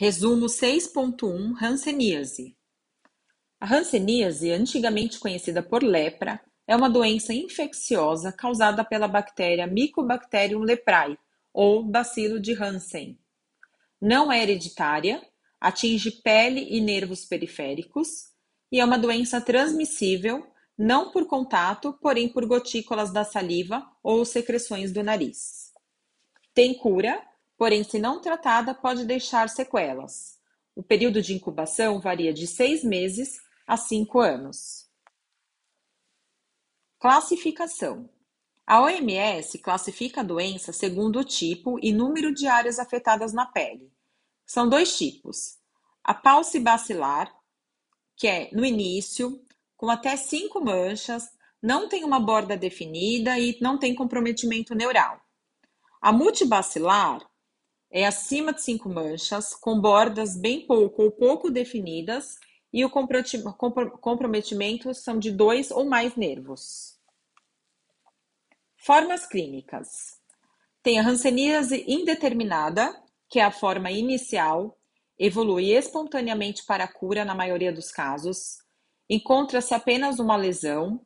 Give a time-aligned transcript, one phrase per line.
[0.00, 2.56] Resumo 6.1 Hanseníase.
[3.58, 11.18] A hanseníase, antigamente conhecida por lepra, é uma doença infecciosa causada pela bactéria Mycobacterium leprae,
[11.52, 13.18] ou bacilo de Hansen.
[14.00, 15.20] Não é hereditária,
[15.60, 18.28] atinge pele e nervos periféricos
[18.70, 20.46] e é uma doença transmissível,
[20.78, 25.72] não por contato, porém por gotículas da saliva ou secreções do nariz.
[26.54, 27.20] Tem cura
[27.58, 30.38] porém, se não tratada, pode deixar sequelas.
[30.76, 34.88] O período de incubação varia de seis meses a cinco anos.
[37.00, 38.08] Classificação:
[38.64, 43.92] A OMS classifica a doença segundo o tipo e número de áreas afetadas na pele.
[44.46, 45.58] São dois tipos:
[46.04, 47.34] a paucibacilar,
[48.16, 49.44] que é no início,
[49.76, 51.28] com até cinco manchas,
[51.60, 55.20] não tem uma borda definida e não tem comprometimento neural.
[56.00, 57.28] A multibacilar
[57.90, 62.38] é acima de cinco manchas, com bordas bem pouco ou pouco definidas,
[62.72, 66.98] e o comprometimento são de dois ou mais nervos.
[68.76, 70.18] Formas clínicas:
[70.82, 72.94] tem a hanseníase indeterminada,
[73.28, 74.78] que é a forma inicial,
[75.18, 78.58] evolui espontaneamente para a cura na maioria dos casos,
[79.08, 81.00] encontra-se apenas uma lesão,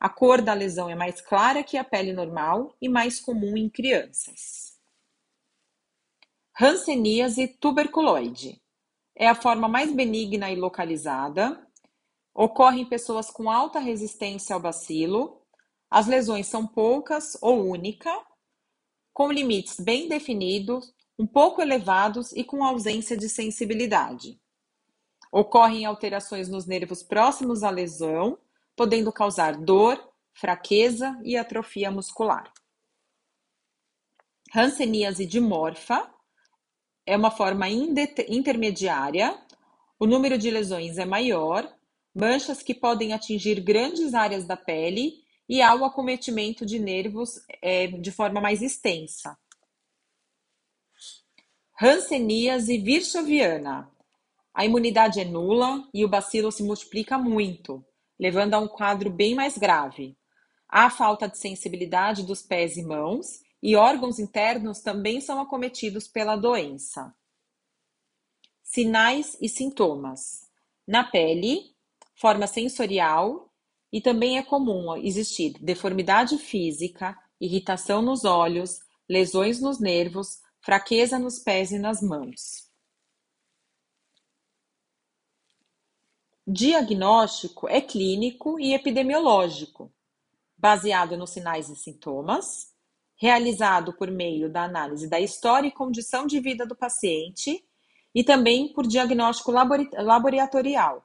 [0.00, 3.68] a cor da lesão é mais clara que a pele normal e mais comum em
[3.68, 4.67] crianças.
[6.60, 8.60] Hanseníase tuberculoide.
[9.14, 11.64] É a forma mais benigna e localizada.
[12.34, 15.40] Ocorre em pessoas com alta resistência ao bacilo.
[15.88, 18.10] As lesões são poucas ou única,
[19.14, 24.40] com limites bem definidos, um pouco elevados e com ausência de sensibilidade.
[25.30, 28.36] Ocorrem alterações nos nervos próximos à lesão,
[28.74, 32.52] podendo causar dor, fraqueza e atrofia muscular.
[34.52, 36.17] Hanseníase dimorfa
[37.08, 39.34] é uma forma intermediária,
[39.98, 41.66] o número de lesões é maior,
[42.14, 45.14] manchas que podem atingir grandes áreas da pele
[45.48, 49.38] e há o acometimento de nervos é, de forma mais extensa.
[51.80, 53.90] Hanseníase virchoviana.
[54.52, 57.82] A imunidade é nula e o bacilo se multiplica muito,
[58.20, 60.14] levando a um quadro bem mais grave.
[60.68, 66.36] Há falta de sensibilidade dos pés e mãos e órgãos internos também são acometidos pela
[66.36, 67.14] doença.
[68.62, 70.48] Sinais e sintomas:
[70.86, 71.74] na pele,
[72.14, 73.52] forma sensorial,
[73.92, 81.38] e também é comum existir deformidade física, irritação nos olhos, lesões nos nervos, fraqueza nos
[81.38, 82.68] pés e nas mãos.
[86.46, 89.92] Diagnóstico é clínico e epidemiológico,
[90.56, 92.74] baseado nos sinais e sintomas,
[93.18, 97.62] realizado por meio da análise da história e condição de vida do paciente
[98.14, 101.04] e também por diagnóstico laboratorial,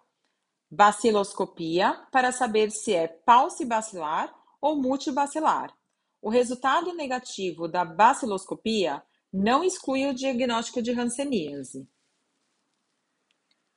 [0.69, 5.75] baciloscopia, para saber se é paucibacilar ou multibacilar.
[6.21, 11.89] O resultado negativo da baciloscopia não exclui o diagnóstico de hanseníase.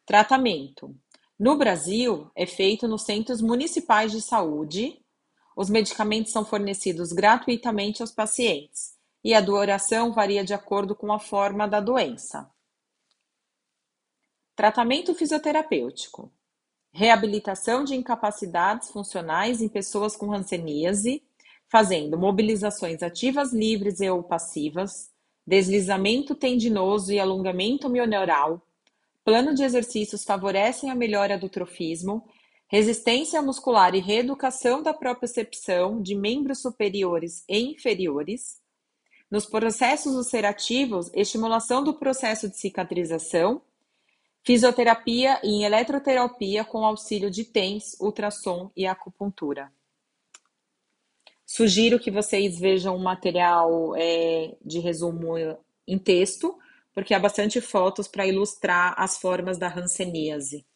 [0.05, 0.95] Tratamento.
[1.39, 5.03] No Brasil, é feito nos centros municipais de saúde
[5.57, 8.95] os medicamentos são fornecidos gratuitamente aos pacientes
[9.25, 12.49] e a duração varia de acordo com a forma da doença.
[14.55, 16.31] Tratamento fisioterapêutico.
[16.93, 21.23] Reabilitação de incapacidades funcionais em pessoas com hanseníase,
[21.69, 25.11] fazendo mobilizações ativas livres e ou passivas,
[25.47, 28.63] deslizamento tendinoso e alongamento mioneural.
[29.25, 32.27] Plano de exercícios favorecem a melhora do trofismo
[32.69, 38.61] resistência muscular e reeducação da propriocepção de membros superiores e inferiores.
[39.31, 43.63] Nos processos ulcerativos, estimulação do processo de cicatrização,
[44.45, 49.73] fisioterapia e eletroterapia com auxílio de TENS, ultrassom e acupuntura.
[51.45, 55.35] Sugiro que vocês vejam o material é, de resumo
[55.87, 56.57] em texto,
[56.93, 60.67] porque há bastante fotos para ilustrar as formas da hanseníase.